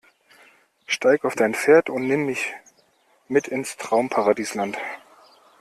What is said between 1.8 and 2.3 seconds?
und nimm